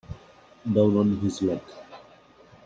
[0.65, 1.61] Down on his luck.